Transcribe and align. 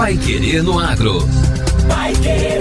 Pai 0.00 0.16
Querer 0.16 0.62
no 0.62 0.78
Agro. 0.78 1.18
Pai 1.86 2.14
Querer. 2.14 2.60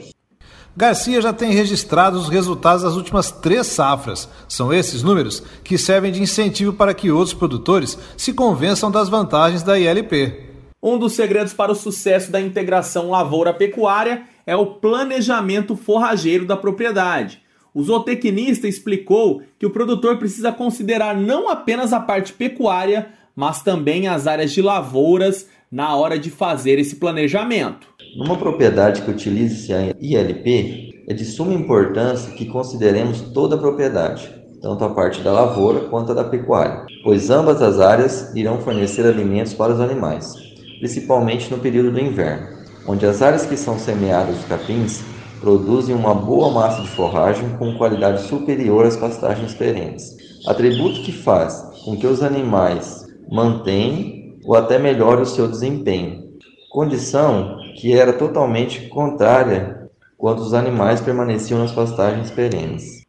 Garcia 0.75 1.21
já 1.21 1.33
tem 1.33 1.53
registrado 1.53 2.19
os 2.19 2.29
resultados 2.29 2.83
das 2.83 2.95
últimas 2.95 3.31
três 3.31 3.67
safras. 3.67 4.29
São 4.49 4.73
esses 4.73 5.03
números 5.03 5.43
que 5.63 5.77
servem 5.77 6.11
de 6.11 6.23
incentivo 6.23 6.73
para 6.73 6.95
que 6.95 7.11
outros 7.11 7.35
produtores 7.35 7.99
se 8.17 8.33
convençam 8.33 8.91
das 8.91 9.09
vantagens 9.09 9.63
da 9.63 9.79
ILP. 9.79 10.51
Um 10.83 10.99
dos 10.99 11.13
segredos 11.13 11.53
para 11.53 11.71
o 11.71 11.77
sucesso 11.77 12.33
da 12.33 12.41
integração 12.41 13.11
lavoura-pecuária 13.11 14.23
é 14.47 14.57
o 14.57 14.67
planejamento 14.67 15.77
forrageiro 15.77 16.47
da 16.47 16.57
propriedade. 16.57 17.43
O 17.75 17.83
zootecnista 17.83 18.67
explicou 18.67 19.43
que 19.59 19.67
o 19.67 19.71
produtor 19.71 20.19
precisa 20.19 20.53
considerar 20.53 21.17
não 21.17 21.49
apenas 21.49 21.93
a 21.93 22.01
parte 22.01 22.33
pecuária, 22.33 23.11
mas 23.35 23.63
também 23.63 24.09
as 24.09 24.27
áreas 24.27 24.53
de 24.53 24.63
lavouras 24.63 25.47
na 25.71 25.97
hora 25.97 26.19
de 26.19 26.31
fazer 26.31 26.79
esse 26.79 26.97
planejamento. 26.97 27.87
Numa 28.17 28.37
propriedade 28.37 29.03
que 29.03 29.11
utilize 29.11 29.73
a 29.73 29.95
ILP, 30.01 30.93
é 31.09 31.15
de 31.15 31.25
suma 31.25 31.55
importância 31.55 32.33
que 32.33 32.47
consideremos 32.47 33.23
toda 33.33 33.57
a 33.57 33.59
propriedade, 33.59 34.31
tanto 34.61 34.85
a 34.85 34.91
parte 34.91 35.21
da 35.23 35.33
lavoura 35.33 35.89
quanto 35.89 36.13
a 36.13 36.15
da 36.15 36.25
pecuária, 36.25 36.85
pois 37.03 37.31
ambas 37.31 37.63
as 37.63 37.81
áreas 37.81 38.35
irão 38.37 38.61
fornecer 38.61 39.07
alimentos 39.07 39.55
para 39.55 39.73
os 39.73 39.81
animais, 39.81 40.35
principalmente 40.79 41.51
no 41.51 41.59
período 41.59 41.93
do 41.93 42.01
inverno, 42.01 42.49
onde 42.87 43.07
as 43.07 43.23
áreas 43.23 43.47
que 43.47 43.57
são 43.57 43.79
semeadas 43.79 44.39
os 44.39 44.45
capins 44.45 45.03
produzem 45.41 45.95
uma 45.95 46.15
boa 46.15 46.51
massa 46.53 46.83
de 46.83 46.89
forragem 46.89 47.49
com 47.59 47.77
qualidade 47.77 48.23
superior 48.29 48.87
às 48.87 48.97
pastagens 48.97 49.55
perenes, 49.55 50.17
atributo 50.47 51.03
que 51.03 51.13
faz 51.13 51.65
com 51.85 51.97
que 51.97 52.07
os 52.07 52.23
animais 52.23 53.02
mantenham 53.31 54.37
ou 54.45 54.57
até 54.57 54.79
melhore 54.79 55.23
o 55.23 55.27
seu 55.27 55.49
desempenho, 55.49 56.23
condição 56.71 57.57
que 57.77 57.93
era 57.93 58.13
totalmente 58.13 58.89
contrária 58.89 59.89
quando 60.17 60.41
os 60.41 60.55
animais 60.55 61.01
permaneciam 61.01 61.59
nas 61.59 61.73
pastagens 61.73 62.31
perenes. 62.31 63.03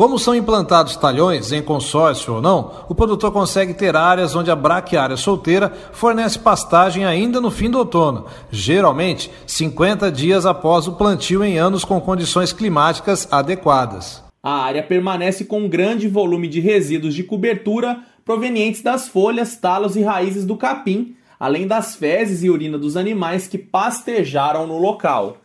Como 0.00 0.18
são 0.18 0.34
implantados 0.34 0.96
talhões 0.96 1.52
em 1.52 1.60
consórcio 1.60 2.36
ou 2.36 2.40
não, 2.40 2.72
o 2.88 2.94
produtor 2.94 3.30
consegue 3.30 3.74
ter 3.74 3.94
áreas 3.94 4.34
onde 4.34 4.50
a 4.50 4.56
braquiária 4.56 5.14
solteira 5.14 5.70
fornece 5.92 6.38
pastagem 6.38 7.04
ainda 7.04 7.38
no 7.38 7.50
fim 7.50 7.68
do 7.70 7.76
outono, 7.76 8.24
geralmente 8.50 9.30
50 9.46 10.10
dias 10.10 10.46
após 10.46 10.88
o 10.88 10.92
plantio 10.92 11.44
em 11.44 11.58
anos 11.58 11.84
com 11.84 12.00
condições 12.00 12.50
climáticas 12.50 13.28
adequadas. 13.30 14.24
A 14.42 14.62
área 14.62 14.82
permanece 14.82 15.44
com 15.44 15.60
um 15.60 15.68
grande 15.68 16.08
volume 16.08 16.48
de 16.48 16.60
resíduos 16.60 17.14
de 17.14 17.22
cobertura 17.22 17.98
provenientes 18.30 18.80
das 18.80 19.08
folhas, 19.08 19.56
talos 19.56 19.96
e 19.96 20.02
raízes 20.02 20.46
do 20.46 20.56
capim, 20.56 21.16
além 21.36 21.66
das 21.66 21.96
fezes 21.96 22.44
e 22.44 22.48
urina 22.48 22.78
dos 22.78 22.96
animais 22.96 23.48
que 23.48 23.58
pastejaram 23.58 24.68
no 24.68 24.78
local. 24.78 25.38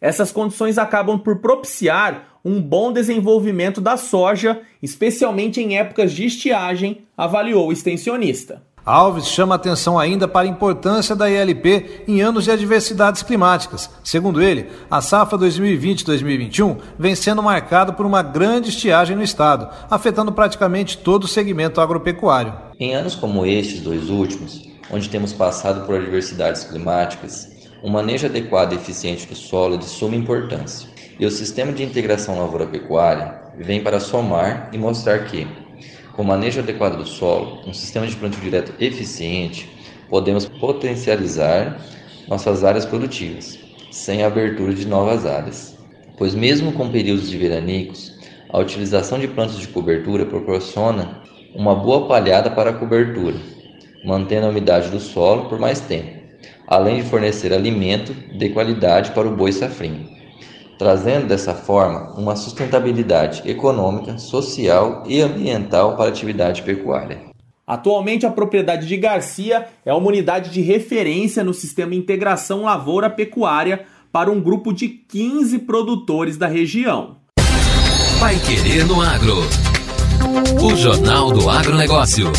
Essas 0.00 0.32
condições 0.32 0.78
acabam 0.78 1.18
por 1.18 1.40
propiciar 1.40 2.38
um 2.42 2.58
bom 2.58 2.94
desenvolvimento 2.94 3.78
da 3.78 3.98
soja, 3.98 4.62
especialmente 4.82 5.60
em 5.60 5.76
épocas 5.76 6.12
de 6.14 6.24
estiagem, 6.24 7.02
avaliou 7.14 7.68
o 7.68 7.72
extensionista. 7.72 8.62
Alves 8.84 9.26
chama 9.26 9.54
atenção 9.54 9.98
ainda 9.98 10.26
para 10.26 10.46
a 10.46 10.50
importância 10.50 11.14
da 11.14 11.30
ILP 11.30 12.04
em 12.08 12.20
anos 12.20 12.44
de 12.44 12.50
adversidades 12.50 13.22
climáticas. 13.22 13.90
Segundo 14.02 14.40
ele, 14.40 14.68
a 14.90 15.00
safra 15.00 15.38
2020-2021 15.38 16.78
vem 16.98 17.14
sendo 17.14 17.42
marcada 17.42 17.92
por 17.92 18.06
uma 18.06 18.22
grande 18.22 18.70
estiagem 18.70 19.16
no 19.16 19.22
estado, 19.22 19.68
afetando 19.90 20.32
praticamente 20.32 20.98
todo 20.98 21.24
o 21.24 21.28
segmento 21.28 21.80
agropecuário. 21.80 22.54
Em 22.78 22.94
anos 22.94 23.14
como 23.14 23.44
estes 23.44 23.80
dois 23.80 24.08
últimos, 24.08 24.68
onde 24.90 25.08
temos 25.08 25.32
passado 25.32 25.86
por 25.86 25.96
adversidades 25.96 26.64
climáticas, 26.64 27.48
um 27.82 27.90
manejo 27.90 28.26
adequado 28.26 28.72
e 28.72 28.76
eficiente 28.76 29.26
do 29.26 29.34
solo 29.34 29.74
é 29.74 29.78
de 29.78 29.86
suma 29.86 30.16
importância. 30.16 30.88
E 31.18 31.26
o 31.26 31.30
sistema 31.30 31.72
de 31.72 31.82
integração 31.82 32.38
lavoura-pecuária 32.38 33.40
vem 33.58 33.82
para 33.82 34.00
somar 34.00 34.70
e 34.72 34.78
mostrar 34.78 35.18
que 35.26 35.46
com 36.20 36.24
manejo 36.24 36.60
adequado 36.60 36.98
do 36.98 37.06
solo, 37.06 37.60
um 37.66 37.72
sistema 37.72 38.06
de 38.06 38.14
plantio 38.14 38.42
direto 38.42 38.74
eficiente, 38.78 39.66
podemos 40.10 40.44
potencializar 40.46 41.80
nossas 42.28 42.62
áreas 42.62 42.84
produtivas, 42.84 43.58
sem 43.90 44.22
a 44.22 44.26
abertura 44.26 44.74
de 44.74 44.86
novas 44.86 45.24
áreas. 45.24 45.78
Pois 46.18 46.34
mesmo 46.34 46.72
com 46.72 46.90
períodos 46.90 47.30
de 47.30 47.38
veranicos, 47.38 48.18
a 48.50 48.58
utilização 48.58 49.18
de 49.18 49.28
plantas 49.28 49.56
de 49.56 49.68
cobertura 49.68 50.26
proporciona 50.26 51.22
uma 51.54 51.74
boa 51.74 52.06
palhada 52.06 52.50
para 52.50 52.68
a 52.68 52.74
cobertura, 52.74 53.36
mantendo 54.04 54.44
a 54.44 54.50
umidade 54.50 54.90
do 54.90 55.00
solo 55.00 55.48
por 55.48 55.58
mais 55.58 55.80
tempo, 55.80 56.20
além 56.66 56.96
de 56.96 57.08
fornecer 57.08 57.50
alimento 57.50 58.12
de 58.12 58.50
qualidade 58.50 59.12
para 59.12 59.26
o 59.26 59.34
boi 59.34 59.52
safrinho 59.52 60.19
trazendo 60.80 61.26
dessa 61.26 61.52
forma 61.52 62.10
uma 62.16 62.34
sustentabilidade 62.34 63.42
econômica, 63.44 64.16
social 64.16 65.02
e 65.06 65.20
ambiental 65.20 65.94
para 65.94 66.06
a 66.06 66.08
atividade 66.08 66.62
pecuária. 66.62 67.20
Atualmente, 67.66 68.24
a 68.24 68.30
propriedade 68.30 68.86
de 68.86 68.96
Garcia 68.96 69.68
é 69.84 69.92
uma 69.92 70.08
unidade 70.08 70.48
de 70.48 70.62
referência 70.62 71.44
no 71.44 71.52
sistema 71.52 71.94
Integração 71.94 72.62
Lavoura-Pecuária 72.62 73.84
para 74.10 74.30
um 74.30 74.40
grupo 74.40 74.72
de 74.72 74.88
15 74.88 75.58
produtores 75.60 76.38
da 76.38 76.46
região. 76.46 77.18
Vai 78.18 78.36
Querer 78.38 78.86
no 78.86 79.02
Agro. 79.02 79.36
O 80.64 80.74
Jornal 80.74 81.30
do 81.30 81.50
Agronegócio. 81.50 82.32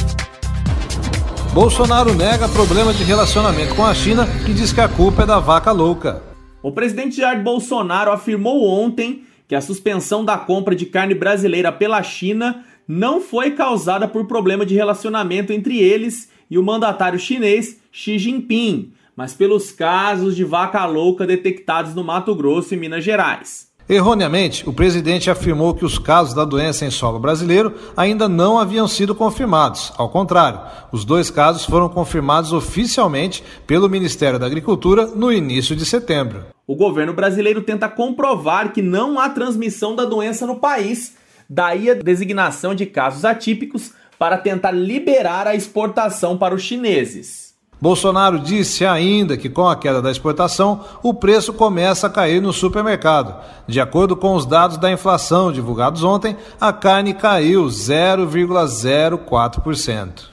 Bolsonaro 1.54 2.16
nega 2.16 2.50
problema 2.50 2.92
de 2.92 3.04
relacionamento 3.04 3.76
com 3.76 3.86
a 3.86 3.94
China 3.94 4.28
e 4.48 4.54
diz 4.54 4.74
que 4.74 4.82
a 4.82 4.90
culpa 4.90 5.22
é 5.22 5.26
da 5.28 5.40
vaca 5.40 5.72
louca. 5.72 6.31
O 6.64 6.72
presidente 6.72 7.18
Jair 7.18 7.42
Bolsonaro 7.42 8.12
afirmou 8.12 8.64
ontem 8.68 9.24
que 9.48 9.56
a 9.56 9.62
suspensão 9.62 10.24
da 10.24 10.38
compra 10.38 10.76
de 10.76 10.86
carne 10.86 11.16
brasileira 11.16 11.72
pela 11.72 12.04
China 12.04 12.64
não 12.88 13.20
foi 13.20 13.52
causada 13.52 14.08
por 14.08 14.28
problema 14.28 14.66
de 14.66 14.76
relacionamento 14.76 15.52
entre 15.52 15.80
eles 15.80 16.30
e 16.50 16.58
o 16.60 16.64
mandatário 16.64 17.18
chinês 17.18 17.82
Xi 17.92 18.20
Jinping, 18.20 18.94
mas 19.16 19.34
pelos 19.34 19.72
casos 19.72 20.36
de 20.36 20.44
vaca 20.44 20.86
louca 20.86 21.26
detectados 21.26 21.96
no 21.96 22.04
Mato 22.04 22.36
Grosso 22.36 22.74
e 22.74 22.78
Minas 22.78 23.04
Gerais. 23.04 23.71
Erroneamente, 23.90 24.68
o 24.70 24.72
presidente 24.72 25.30
afirmou 25.30 25.74
que 25.74 25.84
os 25.84 25.98
casos 25.98 26.34
da 26.34 26.46
doença 26.46 26.86
em 26.86 26.92
solo 26.92 27.20
brasileiro 27.20 27.74
ainda 27.96 28.30
não 28.30 28.58
haviam 28.58 28.88
sido 28.88 29.14
confirmados. 29.14 29.92
Ao 29.98 30.08
contrário, 30.10 30.62
os 30.92 31.04
dois 31.04 31.30
casos 31.30 31.66
foram 31.66 31.90
confirmados 31.90 32.54
oficialmente 32.54 33.44
pelo 33.68 33.90
Ministério 33.90 34.40
da 34.40 34.46
Agricultura 34.46 35.08
no 35.08 35.32
início 35.32 35.76
de 35.76 35.86
setembro. 35.86 36.46
O 36.66 36.76
governo 36.76 37.14
brasileiro 37.14 37.62
tenta 37.62 37.90
comprovar 37.90 38.72
que 38.72 38.82
não 38.82 39.20
há 39.20 39.30
transmissão 39.30 39.96
da 39.96 40.06
doença 40.06 40.48
no 40.48 40.56
país, 40.56 41.18
daí 41.50 41.90
a 41.90 41.96
designação 41.96 42.74
de 42.74 42.86
casos 42.86 43.26
atípicos 43.26 43.92
para 44.18 44.38
tentar 44.38 44.72
liberar 44.72 45.48
a 45.48 45.56
exportação 45.56 46.38
para 46.38 46.56
os 46.56 46.62
chineses. 46.62 47.51
Bolsonaro 47.82 48.40
disse 48.40 48.86
ainda 48.86 49.36
que 49.36 49.50
com 49.50 49.68
a 49.68 49.76
queda 49.76 50.02
da 50.02 50.12
exportação, 50.12 50.82
o 51.02 51.16
preço 51.16 51.52
começa 51.52 52.06
a 52.06 52.10
cair 52.10 52.40
no 52.40 52.54
supermercado. 52.54 53.34
De 53.68 53.82
acordo 53.82 54.16
com 54.16 54.36
os 54.36 54.46
dados 54.46 54.78
da 54.78 54.92
inflação 54.92 55.52
divulgados 55.52 56.04
ontem, 56.04 56.38
a 56.60 56.72
carne 56.72 57.16
caiu 57.16 57.66
0,04%. 57.66 60.30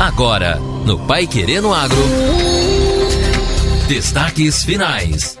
Agora, 0.00 0.58
no 0.84 0.98
Pai 1.06 1.28
Querendo 1.28 1.72
Agro. 1.72 2.02
Destaques 3.86 4.64
finais. 4.64 5.38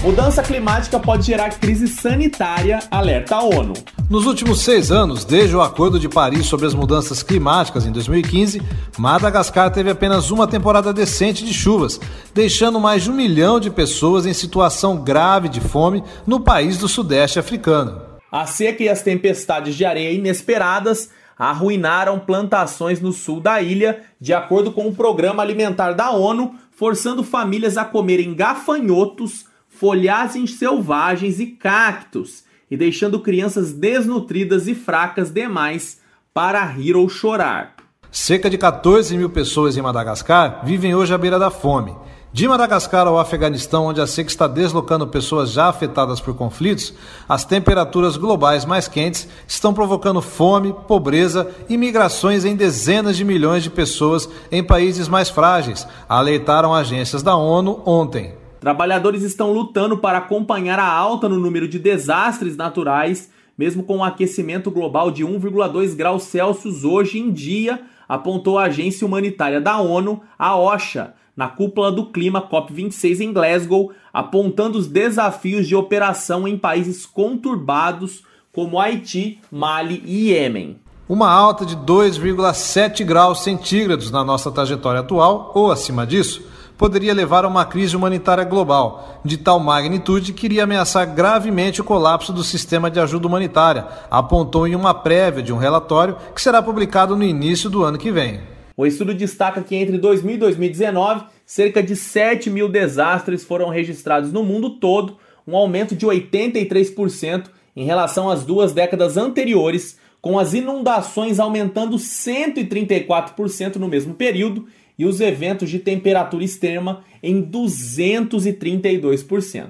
Mudança 0.00 0.44
climática 0.44 1.00
pode 1.00 1.26
gerar 1.26 1.50
crise 1.58 1.88
sanitária, 1.88 2.78
alerta 2.88 3.34
a 3.34 3.42
ONU. 3.42 3.72
Nos 4.08 4.26
últimos 4.26 4.60
seis 4.60 4.92
anos, 4.92 5.24
desde 5.24 5.56
o 5.56 5.60
Acordo 5.60 5.98
de 5.98 6.08
Paris 6.08 6.46
sobre 6.46 6.66
as 6.66 6.72
mudanças 6.72 7.20
climáticas 7.20 7.84
em 7.84 7.90
2015, 7.90 8.62
Madagascar 8.96 9.72
teve 9.72 9.90
apenas 9.90 10.30
uma 10.30 10.46
temporada 10.46 10.92
decente 10.92 11.44
de 11.44 11.52
chuvas, 11.52 12.00
deixando 12.32 12.78
mais 12.78 13.02
de 13.02 13.10
um 13.10 13.14
milhão 13.14 13.58
de 13.58 13.70
pessoas 13.70 14.24
em 14.24 14.32
situação 14.32 14.98
grave 15.02 15.48
de 15.48 15.60
fome 15.60 16.04
no 16.24 16.38
país 16.38 16.78
do 16.78 16.86
Sudeste 16.86 17.40
africano. 17.40 18.00
A 18.30 18.46
seca 18.46 18.84
e 18.84 18.88
as 18.88 19.02
tempestades 19.02 19.74
de 19.74 19.84
areia 19.84 20.12
inesperadas 20.12 21.10
arruinaram 21.36 22.20
plantações 22.20 23.00
no 23.00 23.12
sul 23.12 23.40
da 23.40 23.60
ilha, 23.60 24.00
de 24.20 24.32
acordo 24.32 24.70
com 24.70 24.86
o 24.86 24.94
Programa 24.94 25.42
Alimentar 25.42 25.92
da 25.92 26.12
ONU, 26.12 26.54
forçando 26.70 27.24
famílias 27.24 27.76
a 27.76 27.84
comerem 27.84 28.32
gafanhotos 28.32 29.47
folhagens 29.78 30.54
selvagens 30.54 31.38
e 31.38 31.46
cactos, 31.46 32.44
e 32.70 32.76
deixando 32.76 33.20
crianças 33.20 33.72
desnutridas 33.72 34.66
e 34.66 34.74
fracas 34.74 35.30
demais 35.30 36.00
para 36.34 36.64
rir 36.64 36.96
ou 36.96 37.08
chorar. 37.08 37.76
Cerca 38.10 38.50
de 38.50 38.58
14 38.58 39.16
mil 39.16 39.30
pessoas 39.30 39.76
em 39.76 39.82
Madagascar 39.82 40.62
vivem 40.64 40.94
hoje 40.94 41.14
à 41.14 41.18
beira 41.18 41.38
da 41.38 41.50
fome. 41.50 41.94
De 42.30 42.46
Madagascar 42.46 43.06
ao 43.06 43.18
Afeganistão, 43.18 43.86
onde 43.86 44.00
a 44.00 44.06
seca 44.06 44.28
está 44.28 44.46
deslocando 44.46 45.06
pessoas 45.06 45.50
já 45.50 45.68
afetadas 45.68 46.20
por 46.20 46.34
conflitos, 46.34 46.92
as 47.26 47.44
temperaturas 47.44 48.16
globais 48.16 48.66
mais 48.66 48.86
quentes 48.86 49.26
estão 49.46 49.72
provocando 49.72 50.20
fome, 50.20 50.74
pobreza 50.86 51.50
e 51.68 51.76
migrações 51.76 52.44
em 52.44 52.54
dezenas 52.54 53.16
de 53.16 53.24
milhões 53.24 53.62
de 53.62 53.70
pessoas 53.70 54.28
em 54.52 54.62
países 54.62 55.08
mais 55.08 55.30
frágeis, 55.30 55.86
alertaram 56.06 56.74
agências 56.74 57.22
da 57.22 57.34
ONU 57.34 57.82
ontem. 57.86 58.37
Trabalhadores 58.60 59.22
estão 59.22 59.52
lutando 59.52 59.98
para 59.98 60.18
acompanhar 60.18 60.78
a 60.78 60.90
alta 60.90 61.28
no 61.28 61.38
número 61.38 61.68
de 61.68 61.78
desastres 61.78 62.56
naturais, 62.56 63.30
mesmo 63.56 63.84
com 63.84 63.94
o 63.94 63.98
um 63.98 64.04
aquecimento 64.04 64.70
global 64.70 65.10
de 65.10 65.24
1,2 65.24 65.94
graus 65.94 66.24
Celsius 66.24 66.82
hoje 66.82 67.18
em 67.18 67.30
dia, 67.30 67.80
apontou 68.08 68.58
a 68.58 68.64
agência 68.64 69.06
humanitária 69.06 69.60
da 69.60 69.78
ONU, 69.78 70.20
a 70.36 70.56
OSHA, 70.56 71.14
na 71.36 71.46
cúpula 71.46 71.92
do 71.92 72.06
clima 72.06 72.42
COP26 72.42 73.20
em 73.20 73.32
Glasgow, 73.32 73.92
apontando 74.12 74.76
os 74.76 74.88
desafios 74.88 75.68
de 75.68 75.76
operação 75.76 76.48
em 76.48 76.58
países 76.58 77.06
conturbados 77.06 78.24
como 78.52 78.80
Haiti, 78.80 79.38
Mali 79.52 80.02
e 80.04 80.30
Iêmen. 80.30 80.80
Uma 81.08 81.30
alta 81.30 81.64
de 81.64 81.76
2,7 81.76 83.04
graus 83.04 83.44
centígrados 83.44 84.10
na 84.10 84.24
nossa 84.24 84.50
trajetória 84.50 85.00
atual 85.00 85.52
ou 85.54 85.70
acima 85.70 86.04
disso 86.04 86.57
poderia 86.78 87.12
levar 87.12 87.44
a 87.44 87.48
uma 87.48 87.64
crise 87.66 87.96
humanitária 87.96 88.44
global, 88.44 89.20
de 89.24 89.36
tal 89.36 89.58
magnitude 89.58 90.32
que 90.32 90.46
iria 90.46 90.62
ameaçar 90.62 91.12
gravemente 91.12 91.80
o 91.80 91.84
colapso 91.84 92.32
do 92.32 92.44
sistema 92.44 92.88
de 92.88 93.00
ajuda 93.00 93.26
humanitária, 93.26 93.84
apontou 94.08 94.64
em 94.66 94.76
uma 94.76 94.94
prévia 94.94 95.42
de 95.42 95.52
um 95.52 95.58
relatório 95.58 96.16
que 96.32 96.40
será 96.40 96.62
publicado 96.62 97.16
no 97.16 97.24
início 97.24 97.68
do 97.68 97.82
ano 97.82 97.98
que 97.98 98.12
vem. 98.12 98.40
O 98.76 98.86
estudo 98.86 99.12
destaca 99.12 99.60
que 99.60 99.74
entre 99.74 99.98
2000 99.98 100.36
e 100.36 100.38
2019, 100.38 101.24
cerca 101.44 101.82
de 101.82 101.96
7 101.96 102.48
mil 102.48 102.68
desastres 102.68 103.42
foram 103.42 103.70
registrados 103.70 104.32
no 104.32 104.44
mundo 104.44 104.70
todo, 104.78 105.16
um 105.44 105.56
aumento 105.56 105.96
de 105.96 106.06
83% 106.06 107.46
em 107.74 107.84
relação 107.84 108.30
às 108.30 108.44
duas 108.44 108.72
décadas 108.72 109.16
anteriores, 109.16 109.98
com 110.20 110.38
as 110.38 110.54
inundações 110.54 111.40
aumentando 111.40 111.96
134% 111.96 113.76
no 113.76 113.88
mesmo 113.88 114.14
período 114.14 114.66
e 114.98 115.06
os 115.06 115.20
eventos 115.20 115.70
de 115.70 115.78
temperatura 115.78 116.42
extrema 116.42 117.04
em 117.22 117.40
232%. 117.42 119.68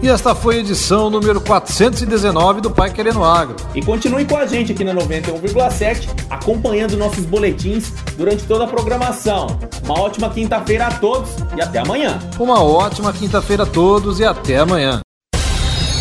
E 0.00 0.08
esta 0.08 0.32
foi 0.32 0.56
a 0.56 0.60
edição 0.60 1.10
número 1.10 1.40
419 1.40 2.60
do 2.60 2.70
Pai 2.70 2.92
Querendo 2.92 3.24
Agro. 3.24 3.56
E 3.74 3.82
continue 3.82 4.24
com 4.24 4.36
a 4.36 4.46
gente 4.46 4.70
aqui 4.70 4.84
na 4.84 4.94
91,7, 4.94 6.08
acompanhando 6.30 6.96
nossos 6.96 7.24
boletins 7.24 7.90
durante 8.16 8.44
toda 8.44 8.62
a 8.64 8.68
programação. 8.68 9.58
Uma 9.84 10.00
ótima 10.00 10.30
quinta-feira 10.30 10.86
a 10.86 10.92
todos 10.92 11.30
e 11.56 11.60
até 11.60 11.80
amanhã. 11.80 12.20
Uma 12.38 12.62
ótima 12.62 13.12
quinta-feira 13.12 13.64
a 13.64 13.66
todos 13.66 14.20
e 14.20 14.24
até 14.24 14.58
amanhã. 14.58 15.00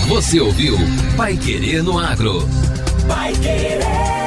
Você 0.07 0.39
ouviu 0.39 0.77
Pai 1.17 1.35
Querendo 1.35 1.97
Agro. 1.97 2.47
Pai 3.07 3.33
Querer. 3.33 4.26